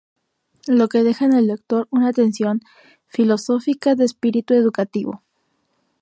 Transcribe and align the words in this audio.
Lo 0.65 0.87
que 0.89 1.03
deja 1.03 1.25
en 1.25 1.33
el 1.33 1.45
lector 1.45 1.87
una 1.91 2.11
tensión 2.11 2.61
filosófica 3.05 3.93
de 3.93 4.05
espíritu 4.05 4.55
educativo. 4.55 5.21